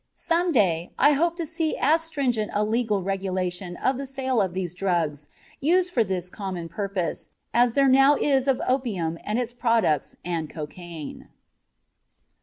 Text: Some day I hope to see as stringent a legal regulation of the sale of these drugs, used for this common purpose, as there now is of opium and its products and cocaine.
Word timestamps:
Some 0.17 0.51
day 0.51 0.89
I 0.97 1.11
hope 1.11 1.35
to 1.35 1.45
see 1.45 1.77
as 1.77 2.01
stringent 2.01 2.49
a 2.55 2.63
legal 2.63 3.03
regulation 3.03 3.77
of 3.77 3.99
the 3.99 4.07
sale 4.07 4.41
of 4.41 4.55
these 4.55 4.73
drugs, 4.73 5.27
used 5.59 5.93
for 5.93 6.03
this 6.03 6.31
common 6.31 6.69
purpose, 6.69 7.29
as 7.53 7.73
there 7.75 7.87
now 7.87 8.15
is 8.15 8.47
of 8.47 8.59
opium 8.67 9.19
and 9.23 9.37
its 9.37 9.53
products 9.53 10.15
and 10.25 10.49
cocaine. 10.49 11.27